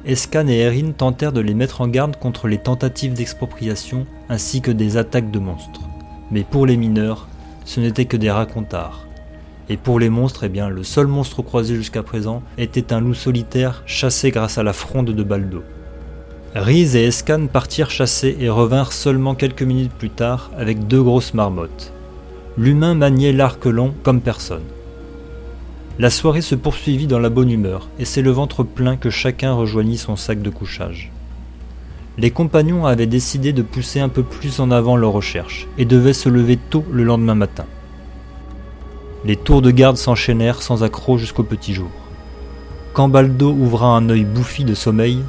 [0.07, 4.71] Escan et Erin tentèrent de les mettre en garde contre les tentatives d'expropriation ainsi que
[4.71, 5.83] des attaques de monstres.
[6.31, 7.29] Mais pour les mineurs,
[7.67, 9.07] ce n'était que des racontards.
[9.69, 13.13] Et pour les monstres, eh bien, le seul monstre croisé jusqu'à présent était un loup
[13.13, 15.63] solitaire chassé grâce à la fronde de Baldo.
[16.55, 21.35] Riz et Escan partirent chasser et revinrent seulement quelques minutes plus tard avec deux grosses
[21.35, 21.93] marmottes.
[22.59, 24.65] L'humain maniait l'arc long comme personne.
[26.01, 29.53] La soirée se poursuivit dans la bonne humeur, et c'est le ventre plein que chacun
[29.53, 31.13] rejoignit son sac de couchage.
[32.17, 36.13] Les compagnons avaient décidé de pousser un peu plus en avant leurs recherches, et devaient
[36.13, 37.65] se lever tôt le lendemain matin.
[39.25, 41.93] Les tours de garde s'enchaînèrent sans accroc jusqu'au petit jour.
[42.93, 45.21] Quand Baldo ouvra un œil bouffi de sommeil,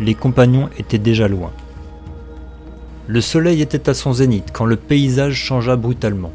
[0.00, 1.50] les compagnons étaient déjà loin.
[3.06, 6.32] Le soleil était à son zénith quand le paysage changea brutalement.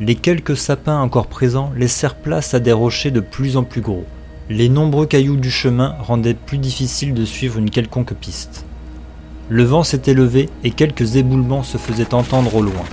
[0.00, 4.04] Les quelques sapins encore présents laissèrent place à des rochers de plus en plus gros.
[4.50, 8.66] Les nombreux cailloux du chemin rendaient plus difficile de suivre une quelconque piste.
[9.48, 12.84] Le vent s'était levé et quelques éboulements se faisaient entendre au loin.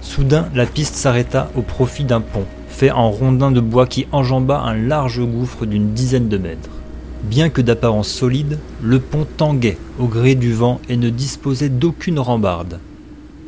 [0.00, 4.60] Soudain, la piste s'arrêta au profit d'un pont, fait en rondins de bois qui enjamba
[4.60, 6.70] un large gouffre d'une dizaine de mètres.
[7.24, 12.20] Bien que d'apparence solide, le pont tanguait au gré du vent et ne disposait d'aucune
[12.20, 12.80] rambarde.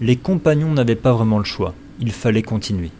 [0.03, 2.91] Les compagnons n'avaient pas vraiment le choix, il fallait continuer.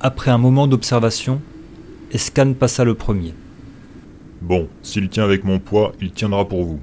[0.00, 1.40] Après un moment d'observation,
[2.12, 3.34] Escan passa le premier.
[4.42, 6.80] Bon, s'il tient avec mon poids, il tiendra pour vous.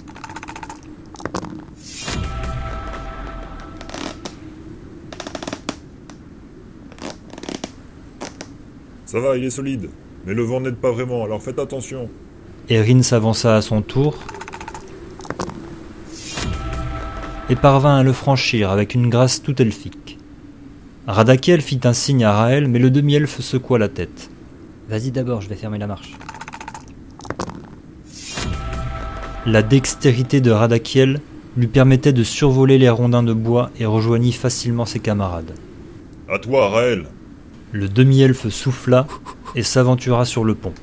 [9.05, 9.89] Ça va, il est solide.
[10.25, 12.09] Mais le vent n'aide pas vraiment, alors faites attention.
[12.69, 14.17] Erin s'avança à son tour
[17.49, 20.00] et parvint à le franchir avec une grâce tout elfique.
[21.07, 24.29] Radakiel fit un signe à Raël, mais le demi-elfe secoua la tête.
[24.87, 26.13] Vas-y d'abord, je vais fermer la marche.
[29.47, 31.19] La dextérité de Radakiel
[31.57, 35.53] lui permettait de survoler les rondins de bois et rejoignit facilement ses camarades.
[36.29, 37.05] À toi, Raël
[37.71, 39.07] Le demi-elfe souffla
[39.55, 40.73] et s'aventura sur le pont.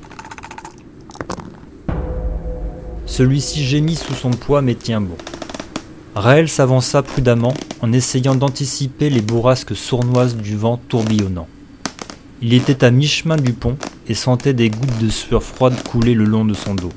[3.05, 5.17] Celui-ci gémit sous son poids mais tient bon.
[6.19, 11.47] Raël s'avança prudemment en essayant d'anticiper les bourrasques sournoises du vent tourbillonnant.
[12.41, 13.77] Il était à mi-chemin du pont
[14.09, 16.91] et sentait des gouttes de sueur froide couler le long de son dos.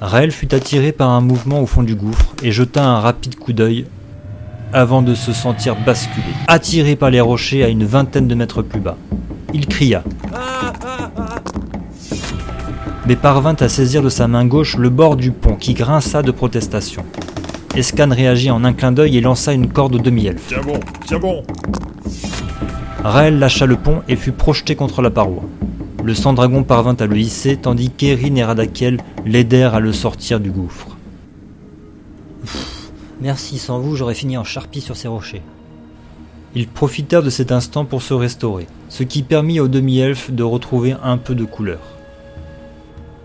[0.00, 3.52] Raël fut attiré par un mouvement au fond du gouffre et jeta un rapide coup
[3.52, 3.86] d'œil
[4.72, 8.80] avant de se sentir basculer, attiré par les rochers à une vingtaine de mètres plus
[8.80, 8.96] bas.
[9.52, 10.02] Il cria,
[13.06, 16.32] mais parvint à saisir de sa main gauche le bord du pont qui grinça de
[16.32, 17.04] protestation.
[17.76, 20.46] Escan réagit en un clin d'œil et lança une corde au demi-elfe.
[20.46, 21.42] Tiens bon, tiens bon
[23.02, 25.42] Raël lâcha le pont et fut projeté contre la paroi.
[26.04, 30.52] Le sang-dragon parvint à le hisser tandis qu'Erin et Radakiel l'aidèrent à le sortir du
[30.52, 30.96] gouffre.
[33.20, 35.42] Merci, sans vous, j'aurais fini en charpie sur ces rochers.
[36.54, 40.94] Ils profitèrent de cet instant pour se restaurer, ce qui permit au demi-elfe de retrouver
[41.02, 41.93] un peu de couleur.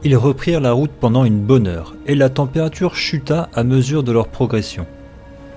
[0.04, 4.12] Ils reprirent la route pendant une bonne heure, et la température chuta à mesure de
[4.12, 4.86] leur progression.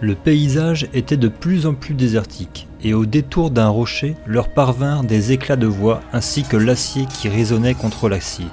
[0.01, 5.05] Le paysage était de plus en plus désertique, et au détour d'un rocher leur parvinrent
[5.05, 8.47] des éclats de voix ainsi que l'acier qui résonnait contre l'acier.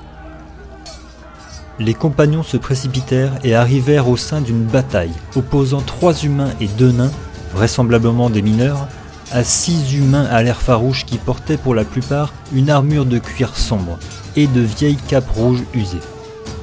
[1.79, 6.91] Les compagnons se précipitèrent et arrivèrent au sein d'une bataille opposant trois humains et deux
[6.91, 7.11] nains
[7.53, 8.87] vraisemblablement des mineurs,
[9.31, 13.55] à six humains à l'air farouche qui portaient pour la plupart une armure de cuir
[13.55, 13.97] sombre
[14.35, 15.97] et de vieilles capes rouges usées.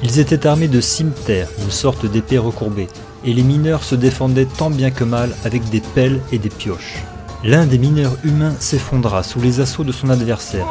[0.03, 2.87] Ils étaient armés de cimeterres, une sorte d'épée recourbée,
[3.25, 7.03] et les mineurs se défendaient tant bien que mal avec des pelles et des pioches.
[7.43, 10.67] L'un des mineurs humains s'effondra sous les assauts de son adversaire.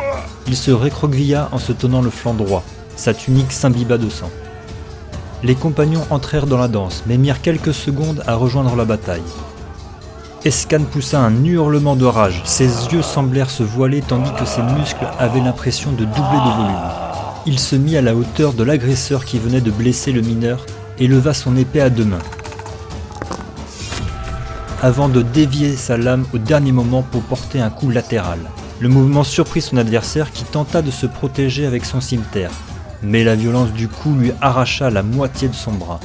[0.47, 2.65] Il se récroquevilla en se tenant le flanc droit.
[2.97, 4.31] Sa tunique s'imbiba de sang.
[5.43, 9.23] Les compagnons entrèrent dans la danse, mais mirent quelques secondes à rejoindre la bataille.
[10.47, 12.41] Escan poussa un hurlement de rage.
[12.45, 16.89] Ses yeux semblèrent se voiler tandis que ses muscles avaient l'impression de doubler de volume.
[17.47, 20.65] Il se mit à la hauteur de l'agresseur qui venait de blesser le mineur
[21.01, 22.23] et leva son épée à deux mains
[24.83, 28.39] avant de dévier sa lame au dernier moment pour porter un coup latéral.
[28.79, 32.53] Le mouvement surprit son adversaire qui tenta de se protéger avec son cimetière,
[33.03, 35.99] mais la violence du coup lui arracha la moitié de son bras.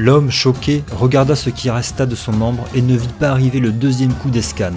[0.00, 3.72] L'homme, choqué, regarda ce qui resta de son membre et ne vit pas arriver le
[3.72, 4.76] deuxième coup d'escane,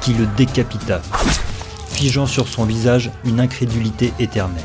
[0.00, 1.02] qui le décapita,
[1.88, 4.62] figeant sur son visage une incrédulité éternelle.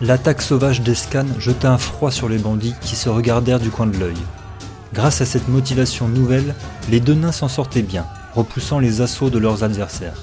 [0.00, 3.98] L'attaque sauvage d'Escane jeta un froid sur les bandits qui se regardèrent du coin de
[3.98, 4.14] l'œil.
[4.94, 6.54] Grâce à cette motivation nouvelle,
[6.88, 8.06] les deux nains s'en sortaient bien,
[8.36, 10.22] repoussant les assauts de leurs adversaires.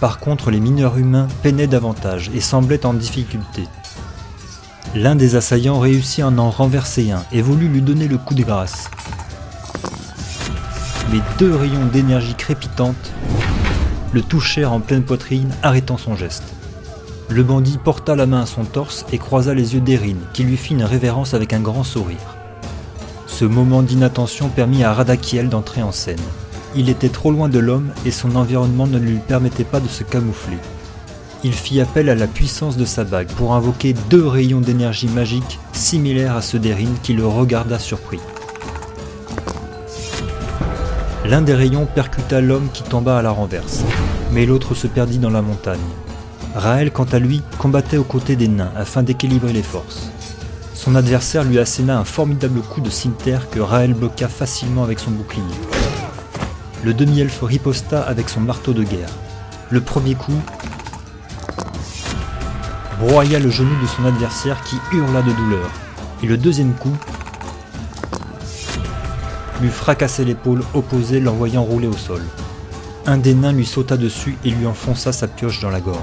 [0.00, 3.64] Par contre, les mineurs humains peinaient davantage et semblaient en difficulté.
[4.94, 8.42] L'un des assaillants réussit à en renverser un et voulut lui donner le coup de
[8.42, 8.90] grâce.
[11.12, 13.12] Mais deux rayons d'énergie crépitante
[14.12, 16.44] le touchèrent en pleine poitrine, arrêtant son geste.
[17.28, 20.56] Le bandit porta la main à son torse et croisa les yeux d'Erin, qui lui
[20.56, 22.36] fit une révérence avec un grand sourire.
[23.26, 26.20] Ce moment d'inattention permit à Radakiel d'entrer en scène.
[26.76, 30.04] Il était trop loin de l'homme et son environnement ne lui permettait pas de se
[30.04, 30.58] camoufler.
[31.46, 35.58] Il fit appel à la puissance de sa bague pour invoquer deux rayons d'énergie magique
[35.74, 38.18] similaires à ceux d'Erin qui le regarda surpris.
[41.26, 43.84] L'un des rayons percuta l'homme qui tomba à la renverse,
[44.32, 45.78] mais l'autre se perdit dans la montagne.
[46.54, 50.10] Raël, quant à lui, combattait aux côtés des nains afin d'équilibrer les forces.
[50.72, 55.10] Son adversaire lui asséna un formidable coup de cimetière que Raël bloqua facilement avec son
[55.10, 55.42] bouclier.
[56.84, 59.10] Le demi-elfe riposta avec son marteau de guerre.
[59.68, 60.40] Le premier coup
[63.00, 65.70] broya le genou de son adversaire qui hurla de douleur.
[66.22, 66.96] Et le deuxième coup
[69.60, 72.22] lui fracassait l'épaule opposée l'envoyant rouler au sol.
[73.06, 75.98] Un des nains lui sauta dessus et lui enfonça sa pioche dans la gorge.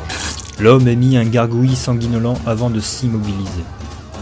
[0.59, 3.63] L'homme émit un gargouillis sanguinolent avant de s'immobiliser.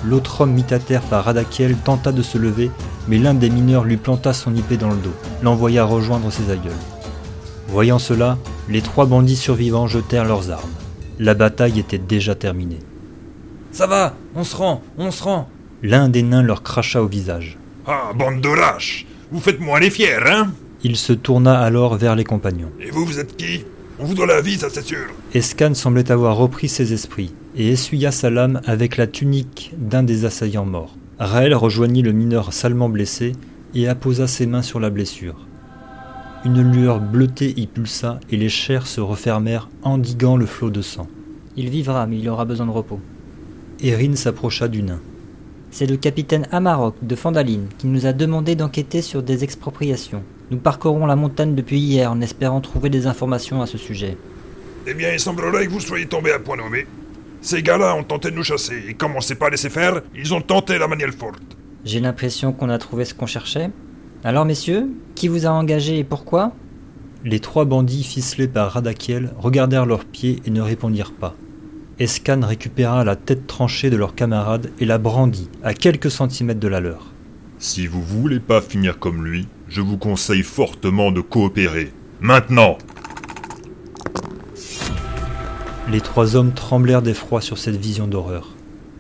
[0.05, 2.71] L'autre homme mis à terre par Radakiel tenta de se lever,
[3.08, 6.71] mais l'un des mineurs lui planta son épée dans le dos, l'envoya rejoindre ses aïeuls.
[7.67, 8.38] Voyant cela,
[8.69, 10.69] les trois bandits survivants jetèrent leurs armes.
[11.19, 12.79] La bataille était déjà terminée.
[13.71, 15.49] Ça va, on se rend, on se rend
[15.84, 17.58] L'un des nains leur cracha au visage.
[17.86, 20.53] Ah, bande de lâches Vous faites moi les fiers, hein?
[20.82, 22.71] Il se tourna alors vers les compagnons.
[22.79, 23.65] Et vous, vous êtes qui?
[23.99, 27.71] On vous doit la vie, ça c'est sûr Escan semblait avoir repris ses esprits et
[27.71, 30.95] essuya sa lame avec la tunique d'un des assaillants morts.
[31.19, 33.34] Raël rejoignit le mineur salement blessé
[33.75, 35.36] et apposa ses mains sur la blessure.
[36.45, 41.08] Une lueur bleutée y pulsa et les chairs se refermèrent, endiguant le flot de sang.
[41.58, 43.02] Il vivra, mais il aura besoin de repos.
[43.84, 45.02] Erin s'approcha du nain.
[45.69, 50.23] C'est le capitaine Amarok de Fandaline qui nous a demandé d'enquêter sur des expropriations.
[50.49, 54.17] Nous parcourons la montagne depuis hier en espérant trouver des informations à ce sujet.
[54.88, 56.88] Eh bien, il semblerait que vous soyez tombé à point nommé.
[57.41, 60.34] Ces gars-là ont tenté de nous chasser, et comme on sait pas laisser faire, ils
[60.34, 61.58] ont tenté la manière forte.
[61.84, 63.71] J'ai l'impression qu'on a trouvé ce qu'on cherchait.
[64.21, 66.51] Alors messieurs, qui vous a engagé et pourquoi
[67.23, 71.38] Les trois bandits ficelés par Radakiel regardèrent leurs pieds et ne répondirent pas.
[71.99, 76.67] Escan récupéra la tête tranchée de leur camarade et la brandit à quelques centimètres de
[76.67, 77.13] la leur.
[77.60, 81.93] Si vous voulez pas finir comme lui, je vous conseille fortement de coopérer.
[82.19, 82.77] Maintenant
[85.89, 88.49] Les trois hommes tremblèrent d'effroi sur cette vision d'horreur.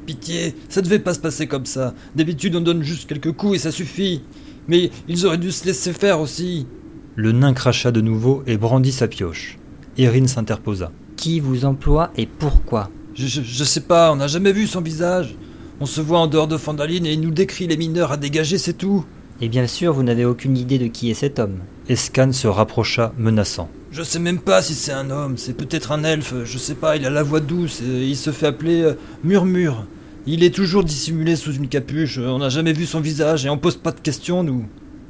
[0.05, 1.93] Pitié, ça devait pas se passer comme ça.
[2.15, 4.23] D'habitude on donne juste quelques coups et ça suffit.
[4.69, 6.67] Mais ils auraient dû se laisser faire aussi.
[7.15, 9.57] Le nain cracha de nouveau et brandit sa pioche.
[9.97, 10.91] Erin s'interposa.
[11.17, 12.91] Qui vous emploie et pourquoi?
[13.15, 15.35] Je, je, sais pas, on n'a jamais vu son visage.
[15.81, 18.59] On se voit en dehors de Fandaline et il nous décrit les mineurs à dégager,
[18.59, 19.05] c'est tout.
[19.41, 21.57] Et bien sûr, vous n'avez aucune idée de qui est cet homme.
[21.89, 23.69] Escan se rapprocha, menaçant.
[23.91, 26.95] Je sais même pas si c'est un homme, c'est peut-être un elfe, je sais pas,
[26.95, 28.93] il a la voix douce, et il se fait appeler euh,
[29.23, 29.85] Murmure.
[30.31, 33.57] Il est toujours dissimulé sous une capuche, on n'a jamais vu son visage et on
[33.57, 34.63] pose pas de questions, nous.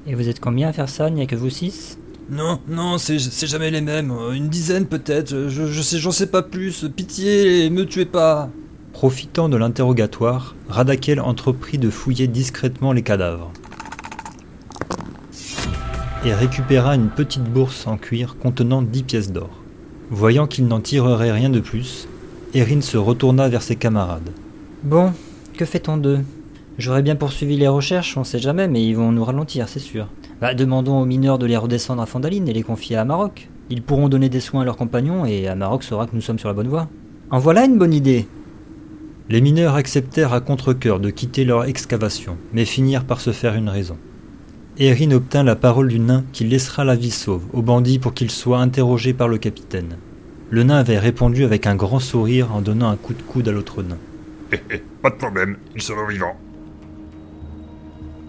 [0.07, 1.97] Et vous êtes combien à faire ça Il n'y a que vous six?
[2.29, 6.41] Non, non, c'est jamais les mêmes, une dizaine peut-être, je, je sais, j'en sais pas
[6.41, 8.49] plus, pitié, me tuez pas.
[8.93, 13.51] Profitant de l'interrogatoire, Radakel entreprit de fouiller discrètement les cadavres.
[16.23, 19.49] et récupéra une petite bourse en cuir contenant dix pièces d'or.
[20.11, 22.07] Voyant qu'il n'en tirerait rien de plus,
[22.53, 24.31] Erin se retourna vers ses camarades.
[24.83, 25.11] Bon,
[25.57, 26.19] que fait-on d'eux?
[26.77, 30.07] J'aurais bien poursuivi les recherches, on sait jamais, mais ils vont nous ralentir, c'est sûr.
[30.39, 33.49] Bah, demandons aux mineurs de les redescendre à Fondaline et les confier à Maroc.
[33.69, 36.47] Ils pourront donner des soins à leurs compagnons et Maroc saura que nous sommes sur
[36.47, 36.87] la bonne voie.
[37.29, 38.25] En voilà une bonne idée
[39.27, 43.67] Les mineurs acceptèrent à contre-coeur de quitter leur excavation, mais finirent par se faire une
[43.67, 43.97] raison.
[44.77, 48.31] Erin obtint la parole du nain qui laissera la vie sauve au bandit pour qu'il
[48.31, 49.97] soit interrogé par le capitaine.
[50.49, 53.51] Le nain avait répondu avec un grand sourire en donnant un coup de coude à
[53.51, 53.97] l'autre nain.
[55.01, 56.35] Pas de problème, il sera vivant.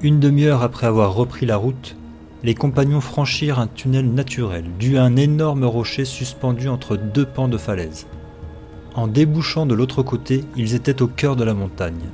[0.02, 1.96] Une demi-heure après avoir repris la route,
[2.42, 7.48] les compagnons franchirent un tunnel naturel dû à un énorme rocher suspendu entre deux pans
[7.48, 8.06] de falaise.
[8.94, 12.08] En débouchant de l'autre côté, ils étaient au cœur de la montagne.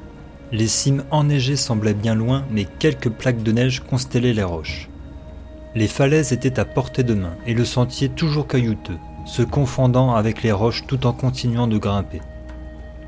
[0.53, 4.89] Les cimes enneigées semblaient bien loin, mais quelques plaques de neige constellaient les roches.
[5.75, 10.43] Les falaises étaient à portée de main et le sentier toujours caillouteux, se confondant avec
[10.43, 12.21] les roches tout en continuant de grimper.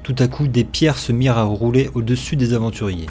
[0.08, 3.08] Tout à coup, des pierres se mirent à rouler au-dessus des aventuriers.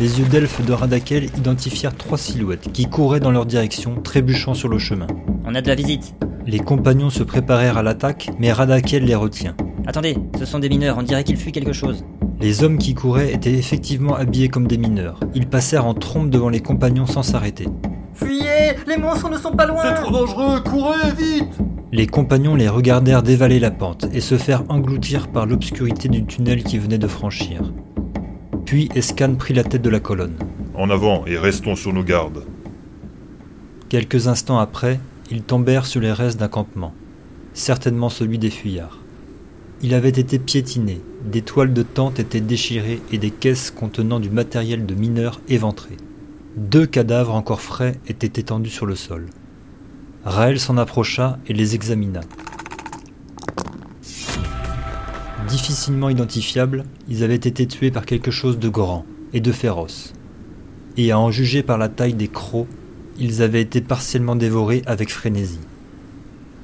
[0.00, 4.70] Les yeux d'elfe de Radakel identifièrent trois silhouettes qui couraient dans leur direction, trébuchant sur
[4.70, 5.06] le chemin.
[5.44, 6.14] On a de la visite.
[6.46, 9.54] Les compagnons se préparèrent à l'attaque, mais Radakel les retient.
[9.86, 12.06] Attendez, ce sont des mineurs, on dirait qu'il fuit quelque chose.
[12.40, 15.20] Les hommes qui couraient étaient effectivement habillés comme des mineurs.
[15.34, 17.68] Ils passèrent en trompe devant les compagnons sans s'arrêter.
[18.14, 21.52] Fuyez Les monstres ne sont pas loin C'est trop dangereux, courez, vite
[21.94, 26.64] Les compagnons les regardèrent dévaler la pente et se faire engloutir par l'obscurité du tunnel
[26.64, 27.72] qui venait de franchir.
[28.64, 30.36] Puis Escan prit la tête de la colonne.
[30.74, 32.46] En avant et restons sur nos gardes.
[33.90, 34.98] Quelques instants après,
[35.30, 36.94] ils tombèrent sur les restes d'un campement,
[37.52, 38.98] certainement celui des fuyards.
[39.80, 44.30] Il avait été piétiné, des toiles de tente étaient déchirées et des caisses contenant du
[44.30, 45.98] matériel de mineurs éventrées.
[46.56, 49.26] Deux cadavres encore frais étaient étendus sur le sol.
[50.24, 52.20] Raël s'en approcha et les examina.
[55.48, 59.04] Difficilement identifiables, ils avaient été tués par quelque chose de grand
[59.34, 60.14] et de féroce.
[60.96, 62.66] Et à en juger par la taille des crocs,
[63.18, 65.60] ils avaient été partiellement dévorés avec frénésie.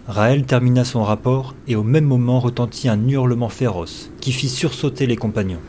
[0.08, 5.06] Raël termina son rapport et au même moment retentit un hurlement féroce qui fit sursauter
[5.06, 5.60] les compagnons.